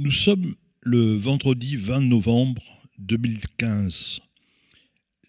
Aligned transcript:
Nous 0.00 0.12
sommes 0.12 0.54
le 0.82 1.16
vendredi 1.16 1.74
20 1.74 2.02
novembre 2.02 2.62
2015. 3.00 4.20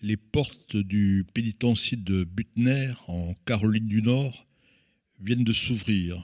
Les 0.04 0.16
portes 0.16 0.78
du 0.78 1.26
pénitencier 1.34 1.98
de 1.98 2.24
Butner, 2.24 2.94
en 3.08 3.34
Caroline 3.48 3.88
du 3.88 4.04
Nord, 4.04 4.46
viennent 5.20 5.44
de 5.44 5.54
s'ouvrir. 5.54 6.24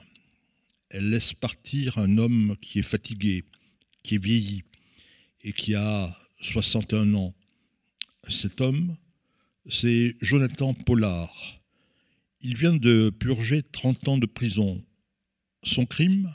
Elles 0.90 1.10
laissent 1.10 1.32
partir 1.32 1.98
un 1.98 2.18
homme 2.18 2.54
qui 2.60 2.78
est 2.78 2.84
fatigué, 2.84 3.42
qui 4.04 4.14
est 4.14 4.22
vieilli 4.22 4.62
et 5.42 5.52
qui 5.52 5.74
a 5.74 6.16
61 6.40 7.14
ans. 7.14 7.34
Cet 8.28 8.60
homme, 8.60 8.96
c'est 9.68 10.14
Jonathan 10.20 10.72
Pollard. 10.72 11.60
Il 12.42 12.56
vient 12.56 12.76
de 12.76 13.10
purger 13.10 13.64
30 13.64 14.06
ans 14.06 14.18
de 14.18 14.26
prison. 14.26 14.84
Son 15.64 15.84
crime? 15.84 16.32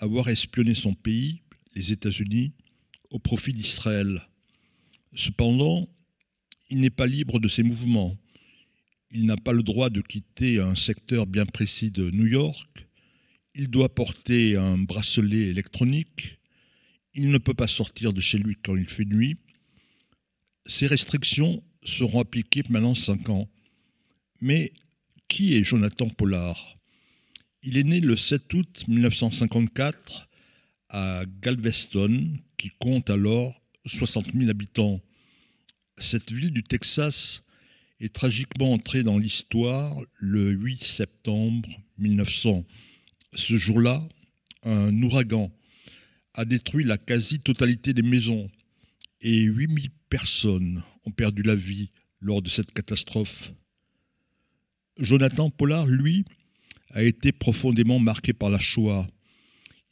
Avoir 0.00 0.28
espionné 0.28 0.74
son 0.74 0.94
pays, 0.94 1.42
les 1.74 1.92
États-Unis, 1.92 2.52
au 3.10 3.18
profit 3.18 3.52
d'Israël. 3.52 4.26
Cependant, 5.14 5.88
il 6.70 6.78
n'est 6.78 6.88
pas 6.88 7.06
libre 7.06 7.38
de 7.38 7.48
ses 7.48 7.62
mouvements. 7.62 8.16
Il 9.10 9.26
n'a 9.26 9.36
pas 9.36 9.52
le 9.52 9.62
droit 9.62 9.90
de 9.90 10.00
quitter 10.00 10.58
un 10.58 10.74
secteur 10.74 11.26
bien 11.26 11.44
précis 11.44 11.90
de 11.90 12.10
New 12.10 12.26
York. 12.26 12.88
Il 13.54 13.68
doit 13.68 13.94
porter 13.94 14.56
un 14.56 14.78
bracelet 14.78 15.48
électronique. 15.48 16.38
Il 17.12 17.30
ne 17.30 17.38
peut 17.38 17.52
pas 17.52 17.68
sortir 17.68 18.14
de 18.14 18.22
chez 18.22 18.38
lui 18.38 18.56
quand 18.62 18.76
il 18.76 18.88
fait 18.88 19.04
nuit. 19.04 19.36
Ces 20.64 20.86
restrictions 20.86 21.62
seront 21.84 22.20
appliquées 22.20 22.62
pendant 22.62 22.94
cinq 22.94 23.28
ans. 23.28 23.50
Mais 24.40 24.72
qui 25.28 25.56
est 25.56 25.64
Jonathan 25.64 26.08
Pollard? 26.08 26.79
Il 27.62 27.76
est 27.76 27.84
né 27.84 28.00
le 28.00 28.16
7 28.16 28.54
août 28.54 28.84
1954 28.88 30.28
à 30.88 31.24
Galveston, 31.42 32.38
qui 32.56 32.70
compte 32.78 33.10
alors 33.10 33.60
60 33.84 34.32
000 34.32 34.48
habitants. 34.48 35.00
Cette 35.98 36.32
ville 36.32 36.52
du 36.52 36.62
Texas 36.62 37.42
est 38.00 38.14
tragiquement 38.14 38.72
entrée 38.72 39.02
dans 39.02 39.18
l'histoire 39.18 39.94
le 40.14 40.50
8 40.52 40.82
septembre 40.82 41.68
1900. 41.98 42.64
Ce 43.34 43.56
jour-là, 43.58 44.02
un 44.62 45.02
ouragan 45.02 45.52
a 46.32 46.46
détruit 46.46 46.84
la 46.84 46.96
quasi-totalité 46.96 47.92
des 47.92 48.02
maisons 48.02 48.50
et 49.20 49.42
8000 49.42 49.90
personnes 50.08 50.82
ont 51.04 51.10
perdu 51.10 51.42
la 51.42 51.54
vie 51.54 51.90
lors 52.20 52.40
de 52.40 52.48
cette 52.48 52.72
catastrophe. 52.72 53.52
Jonathan 54.98 55.50
Pollard, 55.50 55.86
lui, 55.86 56.24
a 56.90 57.02
été 57.02 57.32
profondément 57.32 57.98
marqué 57.98 58.32
par 58.32 58.50
la 58.50 58.58
Shoah. 58.58 59.06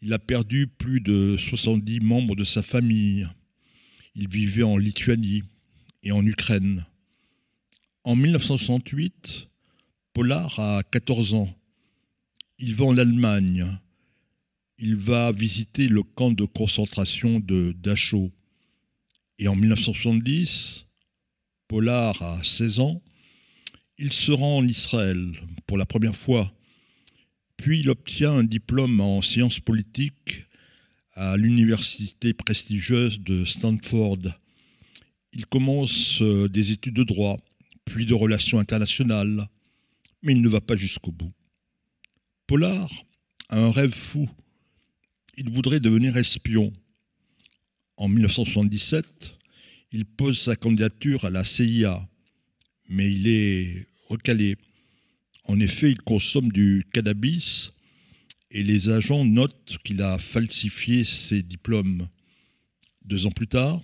Il 0.03 0.13
a 0.13 0.19
perdu 0.19 0.67
plus 0.67 1.01
de 1.01 1.37
70 1.37 2.01
membres 2.01 2.37
de 2.37 2.45
sa 2.45 2.63
famille. 2.63 3.29
Il 4.15 4.29
vivait 4.29 4.63
en 4.63 4.77
Lituanie 4.77 5.43
et 6.03 6.13
en 6.13 6.25
Ukraine. 6.25 6.85
En 8.05 8.17
1968, 8.17 9.49
Pollard 10.13 10.59
a 10.59 10.83
14 10.83 11.35
ans. 11.35 11.55
Il 12.59 12.75
va 12.75 12.87
en 12.87 12.99
Allemagne. 12.99 13.79
Il 14.79 14.97
va 14.97 15.33
visiter 15.33 15.89
le 15.89 16.03
camp 16.03 16.31
de 16.31 16.45
concentration 16.45 17.41
de 17.41 17.75
Dachau. 17.79 18.31
Et 19.39 19.49
en 19.49 19.57
1970, 19.57 20.87
Pollard 21.69 22.21
a 22.23 22.43
16 22.43 22.81
ans. 22.81 23.03
Il 23.99 24.13
se 24.13 24.33
rend 24.33 24.59
en 24.59 24.67
Israël 24.67 25.33
pour 25.67 25.77
la 25.77 25.87
première 25.87 26.17
fois. 26.17 26.53
Puis 27.59 27.81
il 27.81 27.91
obtient 27.91 28.33
un 28.33 28.45
diplôme 28.45 29.01
en 29.01 29.21
sciences 29.21 29.61
politiques 29.61 30.47
à 31.13 31.37
l'université 31.37 32.33
prestigieuse 32.33 33.21
de 33.21 33.45
Stanford. 33.45 34.19
Il 35.33 35.45
commence 35.47 36.23
euh, 36.23 36.49
des 36.49 36.73
études 36.73 36.95
de 36.95 37.03
droit, 37.03 37.37
puis 37.85 38.07
de 38.07 38.15
relations 38.15 38.61
internationales, 38.61 39.49
mais 40.23 40.33
il 40.33 40.41
ne 40.41 40.49
va 40.49 40.61
pas 40.61 40.77
jusqu'au 40.77 41.11
bout. 41.11 41.33
Pollard 42.47 42.91
a 43.49 43.59
un 43.59 43.71
rêve 43.71 43.93
fou. 43.93 44.31
Il 45.37 45.51
voudrait 45.51 45.81
devenir 45.81 46.17
espion. 46.17 46.73
En 47.97 48.09
1977, 48.09 49.37
il 49.91 50.05
pose 50.05 50.39
sa 50.39 50.55
candidature 50.55 51.25
à 51.25 51.31
la 51.31 51.45
CIA, 51.45 52.09
mais 52.89 53.13
il 53.13 53.27
est 53.27 53.87
recalé. 54.09 54.57
En 55.49 55.61
effet, 55.61 55.91
il 55.91 56.01
consomme 56.03 56.53
du 56.53 56.85
cannabis 56.93 57.73
et 58.51 58.63
les 58.63 58.91
agents 58.91 59.25
notent 59.25 59.79
qu'il 59.83 60.03
a 60.03 60.19
falsifié 60.19 61.05
ses 61.05 61.43
diplômes. 61.43 62.09
Deux 63.05 63.25
ans 63.25 63.31
plus 63.31 63.49
tard, 63.49 63.81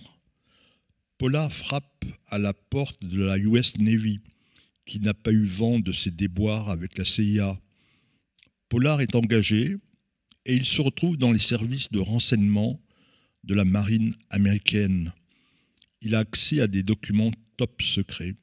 Pollard 1.17 1.51
frappe 1.51 2.05
à 2.27 2.37
la 2.37 2.53
porte 2.53 3.03
de 3.03 3.23
la 3.23 3.39
US 3.39 3.77
Navy, 3.77 4.19
qui 4.85 4.99
n'a 4.99 5.15
pas 5.15 5.31
eu 5.31 5.43
vent 5.43 5.79
de 5.79 5.91
ses 5.91 6.11
déboires 6.11 6.69
avec 6.69 6.99
la 6.99 7.05
CIA. 7.05 7.59
Pollard 8.69 9.01
est 9.01 9.15
engagé 9.15 9.75
et 10.45 10.53
il 10.53 10.65
se 10.65 10.81
retrouve 10.81 11.17
dans 11.17 11.31
les 11.31 11.39
services 11.39 11.91
de 11.91 11.99
renseignement 11.99 12.79
de 13.43 13.55
la 13.55 13.65
marine 13.65 14.13
américaine. 14.29 15.13
Il 16.01 16.13
a 16.13 16.19
accès 16.19 16.61
à 16.61 16.67
des 16.67 16.83
documents 16.83 17.31
top 17.57 17.81
secrets. 17.81 18.35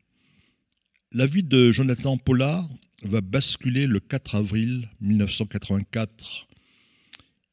La 1.13 1.27
vie 1.27 1.45
de 1.45 1.71
Jonathan 1.71 2.17
Pollard 2.17 2.69
va 3.09 3.21
basculer 3.21 3.87
le 3.87 4.01
4 4.01 4.35
avril 4.37 4.89
1984. 5.01 6.47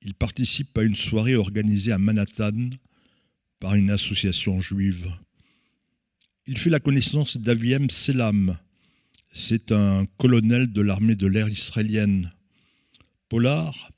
Il 0.01 0.13
participe 0.13 0.77
à 0.77 0.83
une 0.83 0.95
soirée 0.95 1.35
organisée 1.35 1.91
à 1.91 1.97
Manhattan 1.97 2.69
par 3.59 3.75
une 3.75 3.89
association 3.89 4.59
juive. 4.59 5.11
Il 6.47 6.57
fait 6.57 6.69
la 6.69 6.79
connaissance 6.79 7.37
d'Aviem 7.37 7.89
Selam. 7.89 8.57
C'est 9.31 9.71
un 9.71 10.05
colonel 10.17 10.71
de 10.71 10.81
l'armée 10.81 11.15
de 11.15 11.27
l'air 11.27 11.49
israélienne. 11.49 12.31
Pollard 13.27 13.91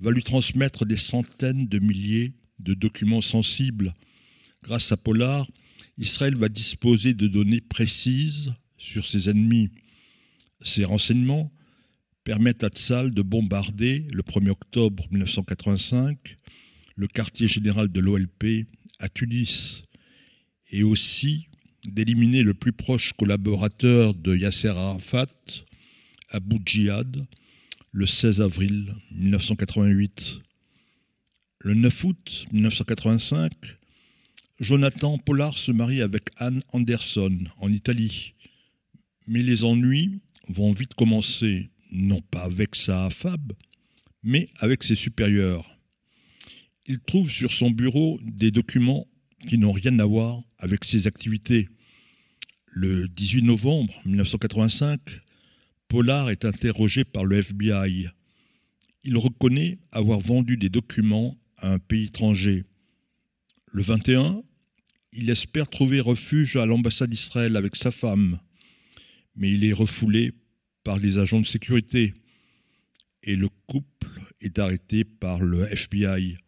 va 0.00 0.10
lui 0.10 0.22
transmettre 0.22 0.86
des 0.86 0.96
centaines 0.96 1.66
de 1.66 1.78
milliers 1.78 2.32
de 2.58 2.74
documents 2.74 3.20
sensibles. 3.20 3.94
Grâce 4.62 4.92
à 4.92 4.96
Pollard, 4.96 5.46
Israël 5.98 6.36
va 6.36 6.48
disposer 6.48 7.12
de 7.12 7.26
données 7.26 7.60
précises 7.60 8.52
sur 8.78 9.06
ses 9.06 9.28
ennemis. 9.28 9.70
Ces 10.62 10.84
renseignements 10.84 11.52
permettent 12.24 12.64
à 12.64 12.68
Tzal 12.68 13.12
de 13.12 13.22
bombarder 13.22 14.06
le 14.12 14.22
1er 14.22 14.50
octobre 14.50 15.06
1985 15.10 16.36
le 16.96 17.08
quartier 17.08 17.48
général 17.48 17.88
de 17.88 18.00
l'OLP 18.00 18.66
à 18.98 19.08
Tunis 19.08 19.82
et 20.70 20.82
aussi 20.82 21.48
d'éliminer 21.84 22.42
le 22.42 22.52
plus 22.52 22.72
proche 22.72 23.14
collaborateur 23.14 24.14
de 24.14 24.36
Yasser 24.36 24.68
Arafat, 24.68 25.26
Abu 26.28 26.56
Djihad, 26.64 27.26
le 27.92 28.06
16 28.06 28.42
avril 28.42 28.94
1988. 29.12 30.40
Le 31.60 31.74
9 31.74 32.04
août 32.04 32.44
1985, 32.52 33.52
Jonathan 34.60 35.18
Pollard 35.18 35.58
se 35.58 35.72
marie 35.72 36.02
avec 36.02 36.28
Anne 36.36 36.62
Anderson 36.72 37.38
en 37.58 37.72
Italie. 37.72 38.34
Mais 39.26 39.42
les 39.42 39.64
ennuis 39.64 40.20
vont 40.52 40.72
vite 40.72 40.94
commencer, 40.94 41.70
non 41.92 42.20
pas 42.20 42.42
avec 42.42 42.74
sa 42.74 43.10
fab, 43.10 43.52
mais 44.22 44.48
avec 44.58 44.84
ses 44.84 44.94
supérieurs. 44.94 45.78
Il 46.86 46.98
trouve 47.00 47.30
sur 47.30 47.52
son 47.52 47.70
bureau 47.70 48.18
des 48.22 48.50
documents 48.50 49.06
qui 49.48 49.58
n'ont 49.58 49.72
rien 49.72 49.98
à 49.98 50.04
voir 50.04 50.42
avec 50.58 50.84
ses 50.84 51.06
activités. 51.06 51.68
Le 52.66 53.08
18 53.08 53.42
novembre 53.42 53.92
1985, 54.04 55.00
Pollard 55.88 56.30
est 56.30 56.44
interrogé 56.44 57.04
par 57.04 57.24
le 57.24 57.38
FBI. 57.38 58.08
Il 59.02 59.16
reconnaît 59.16 59.78
avoir 59.92 60.20
vendu 60.20 60.56
des 60.56 60.68
documents 60.68 61.36
à 61.56 61.72
un 61.72 61.78
pays 61.78 62.04
étranger. 62.04 62.64
Le 63.72 63.82
21, 63.82 64.42
il 65.12 65.30
espère 65.30 65.68
trouver 65.68 66.00
refuge 66.00 66.56
à 66.56 66.66
l'ambassade 66.66 67.10
d'Israël 67.10 67.56
avec 67.56 67.76
sa 67.76 67.90
femme, 67.90 68.38
mais 69.34 69.50
il 69.50 69.64
est 69.64 69.72
refoulé 69.72 70.32
par 70.84 70.98
les 70.98 71.18
agents 71.18 71.40
de 71.40 71.46
sécurité 71.46 72.14
et 73.22 73.36
le 73.36 73.48
couple 73.66 74.08
est 74.40 74.58
arrêté 74.58 75.04
par 75.04 75.40
le 75.40 75.62
FBI. 75.72 76.38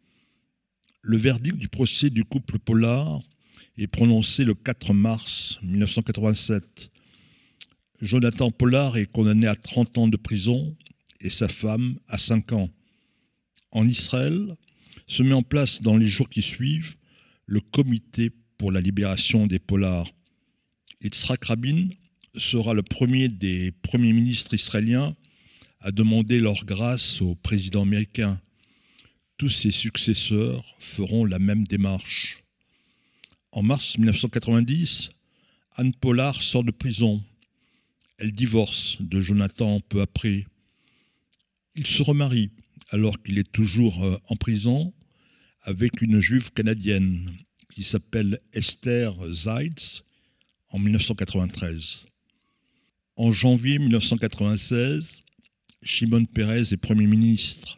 Le 1.02 1.16
verdict 1.16 1.56
du 1.56 1.68
procès 1.68 2.10
du 2.10 2.24
couple 2.24 2.58
Pollard 2.58 3.20
est 3.76 3.86
prononcé 3.86 4.44
le 4.44 4.54
4 4.54 4.94
mars 4.94 5.58
1987. 5.62 6.90
Jonathan 8.00 8.50
Pollard 8.50 8.96
est 8.96 9.06
condamné 9.06 9.46
à 9.46 9.56
30 9.56 9.98
ans 9.98 10.08
de 10.08 10.16
prison 10.16 10.76
et 11.20 11.30
sa 11.30 11.48
femme 11.48 11.98
à 12.08 12.18
5 12.18 12.52
ans. 12.52 12.70
En 13.70 13.86
Israël, 13.88 14.56
se 15.06 15.22
met 15.22 15.34
en 15.34 15.42
place 15.42 15.82
dans 15.82 15.96
les 15.96 16.06
jours 16.06 16.28
qui 16.28 16.42
suivent 16.42 16.96
le 17.46 17.60
comité 17.60 18.30
pour 18.56 18.72
la 18.72 18.80
libération 18.80 19.46
des 19.46 19.58
Pollards. 19.58 20.10
Yitzhak 21.02 21.44
Rabin 21.44 21.88
sera 22.36 22.74
le 22.74 22.82
premier 22.82 23.28
des 23.28 23.72
premiers 23.72 24.12
ministres 24.12 24.54
israéliens 24.54 25.14
à 25.80 25.90
demander 25.90 26.38
leur 26.38 26.64
grâce 26.64 27.20
au 27.20 27.34
président 27.34 27.82
américain. 27.82 28.40
tous 29.36 29.50
ses 29.50 29.72
successeurs 29.72 30.76
feront 30.78 31.24
la 31.24 31.40
même 31.40 31.64
démarche. 31.64 32.44
En 33.50 33.62
mars 33.62 33.98
1990, 33.98 35.10
Anne 35.74 35.92
Pollard 35.94 36.40
sort 36.42 36.62
de 36.62 36.70
prison. 36.70 37.24
Elle 38.18 38.32
divorce 38.32 38.98
de 39.00 39.20
Jonathan 39.20 39.80
peu 39.80 40.00
après. 40.00 40.46
Il 41.74 41.86
se 41.86 42.04
remarie 42.04 42.50
alors 42.90 43.20
qu'il 43.20 43.38
est 43.38 43.50
toujours 43.50 44.04
euh, 44.04 44.16
en 44.28 44.36
prison 44.36 44.92
avec 45.62 46.02
une 46.02 46.20
juive 46.20 46.52
canadienne 46.52 47.32
qui 47.74 47.82
s'appelle 47.82 48.38
Esther 48.52 49.12
Zeitz 49.32 50.04
en 50.68 50.78
1993. 50.78 52.06
En 53.16 53.30
janvier 53.30 53.78
1996, 53.78 55.22
Shimon 55.82 56.24
Peres 56.24 56.72
est 56.72 56.78
Premier 56.78 57.06
ministre. 57.06 57.76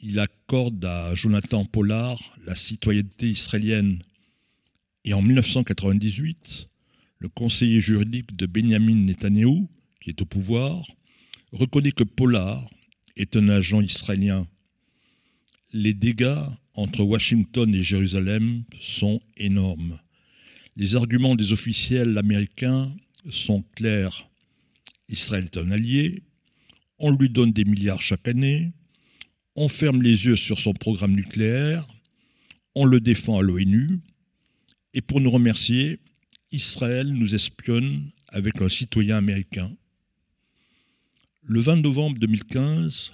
Il 0.00 0.20
accorde 0.20 0.84
à 0.84 1.16
Jonathan 1.16 1.64
Pollard 1.64 2.20
la 2.46 2.54
citoyenneté 2.54 3.26
israélienne. 3.26 3.98
Et 5.04 5.14
en 5.14 5.20
1998, 5.20 6.68
le 7.18 7.28
conseiller 7.28 7.80
juridique 7.80 8.36
de 8.36 8.46
Benjamin 8.46 8.94
Netanyahu, 8.94 9.66
qui 10.00 10.10
est 10.10 10.22
au 10.22 10.26
pouvoir, 10.26 10.86
reconnaît 11.50 11.90
que 11.90 12.04
Pollard 12.04 12.70
est 13.16 13.34
un 13.34 13.48
agent 13.48 13.80
israélien. 13.80 14.46
Les 15.72 15.92
dégâts 15.92 16.44
entre 16.74 17.02
Washington 17.02 17.74
et 17.74 17.82
Jérusalem 17.82 18.62
sont 18.80 19.20
énormes. 19.36 19.98
Les 20.76 20.94
arguments 20.94 21.34
des 21.34 21.52
officiels 21.52 22.16
américains 22.16 22.94
sont 23.28 23.64
clairs. 23.74 24.28
Israël 25.08 25.44
est 25.44 25.56
un 25.56 25.70
allié, 25.70 26.22
on 26.98 27.10
lui 27.10 27.28
donne 27.28 27.52
des 27.52 27.64
milliards 27.64 28.00
chaque 28.00 28.28
année, 28.28 28.72
on 29.54 29.68
ferme 29.68 30.02
les 30.02 30.26
yeux 30.26 30.36
sur 30.36 30.58
son 30.58 30.72
programme 30.72 31.14
nucléaire, 31.14 31.86
on 32.74 32.84
le 32.84 33.00
défend 33.00 33.38
à 33.38 33.42
l'ONU, 33.42 34.00
et 34.94 35.00
pour 35.00 35.20
nous 35.20 35.30
remercier, 35.30 36.00
Israël 36.52 37.08
nous 37.12 37.34
espionne 37.34 38.10
avec 38.28 38.60
un 38.60 38.68
citoyen 38.68 39.16
américain. 39.16 39.70
Le 41.42 41.60
20 41.60 41.76
novembre 41.76 42.18
2015, 42.18 43.12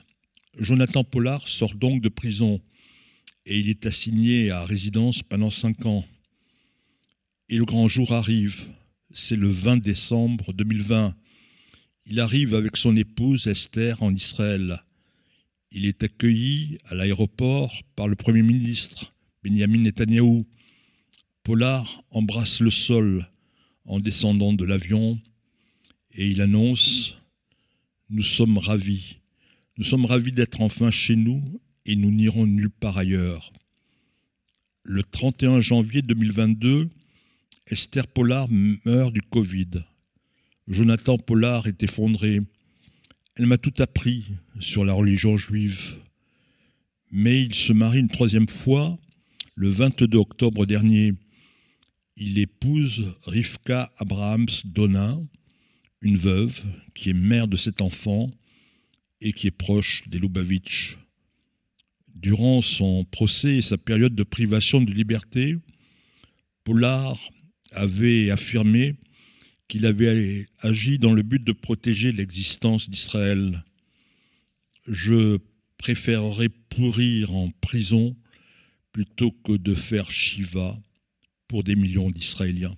Jonathan 0.58 1.04
Pollard 1.04 1.48
sort 1.48 1.74
donc 1.74 2.00
de 2.02 2.08
prison 2.08 2.60
et 3.46 3.58
il 3.58 3.68
est 3.68 3.86
assigné 3.86 4.50
à 4.50 4.64
résidence 4.64 5.22
pendant 5.22 5.50
cinq 5.50 5.84
ans. 5.86 6.04
Et 7.48 7.56
le 7.56 7.64
grand 7.64 7.88
jour 7.88 8.12
arrive, 8.12 8.68
c'est 9.12 9.36
le 9.36 9.48
20 9.48 9.78
décembre 9.78 10.52
2020. 10.52 11.14
Il 12.04 12.18
arrive 12.18 12.54
avec 12.54 12.76
son 12.76 12.96
épouse 12.96 13.46
Esther 13.46 14.02
en 14.02 14.12
Israël. 14.12 14.82
Il 15.70 15.86
est 15.86 16.02
accueilli 16.02 16.78
à 16.86 16.94
l'aéroport 16.94 17.72
par 17.94 18.08
le 18.08 18.16
Premier 18.16 18.42
ministre 18.42 19.14
Benjamin 19.44 19.78
Netanyahou. 19.78 20.44
Pollard 21.44 22.02
embrasse 22.10 22.60
le 22.60 22.70
sol 22.70 23.28
en 23.84 24.00
descendant 24.00 24.52
de 24.52 24.64
l'avion 24.64 25.20
et 26.12 26.28
il 26.28 26.40
annonce⁇ 26.40 27.10
Nous 28.10 28.22
sommes 28.22 28.58
ravis, 28.58 29.18
nous 29.78 29.84
sommes 29.84 30.04
ravis 30.04 30.32
d'être 30.32 30.60
enfin 30.60 30.90
chez 30.90 31.16
nous 31.16 31.60
et 31.86 31.96
nous 31.96 32.10
n'irons 32.10 32.46
nulle 32.46 32.70
part 32.70 32.98
ailleurs. 32.98 33.52
Le 34.82 35.04
31 35.04 35.60
janvier 35.60 36.02
2022, 36.02 36.90
Esther 37.68 38.08
Pollard 38.08 38.48
meurt 38.50 39.12
du 39.12 39.22
Covid. 39.22 39.84
Jonathan 40.68 41.18
Pollard 41.18 41.66
est 41.66 41.82
effondré. 41.82 42.40
Elle 43.34 43.46
m'a 43.46 43.58
tout 43.58 43.74
appris 43.78 44.24
sur 44.60 44.84
la 44.84 44.92
religion 44.92 45.36
juive. 45.36 45.96
Mais 47.10 47.42
il 47.42 47.54
se 47.54 47.72
marie 47.72 48.00
une 48.00 48.08
troisième 48.08 48.48
fois 48.48 48.98
le 49.54 49.68
22 49.68 50.16
octobre 50.16 50.64
dernier. 50.66 51.12
Il 52.16 52.38
épouse 52.38 53.14
Rivka 53.24 53.92
Abrahams 53.98 54.48
Donin, 54.64 55.26
une 56.00 56.16
veuve 56.16 56.62
qui 56.94 57.10
est 57.10 57.14
mère 57.14 57.48
de 57.48 57.56
cet 57.56 57.82
enfant 57.82 58.30
et 59.20 59.32
qui 59.32 59.46
est 59.48 59.52
proche 59.52 60.08
des 60.08 60.18
Lubavitch. 60.18 60.98
Durant 62.14 62.62
son 62.62 63.04
procès 63.04 63.56
et 63.56 63.62
sa 63.62 63.78
période 63.78 64.14
de 64.14 64.22
privation 64.22 64.80
de 64.80 64.92
liberté, 64.92 65.56
Pollard 66.64 67.18
avait 67.72 68.30
affirmé 68.30 68.94
qu'il 69.72 69.86
avait 69.86 70.48
agi 70.60 70.98
dans 70.98 71.14
le 71.14 71.22
but 71.22 71.42
de 71.42 71.52
protéger 71.52 72.12
l'existence 72.12 72.90
d'Israël. 72.90 73.64
Je 74.86 75.38
préférerais 75.78 76.50
pourrir 76.68 77.34
en 77.34 77.48
prison 77.62 78.14
plutôt 78.92 79.30
que 79.30 79.52
de 79.56 79.74
faire 79.74 80.10
Shiva 80.10 80.78
pour 81.48 81.64
des 81.64 81.74
millions 81.74 82.10
d'Israéliens. 82.10 82.76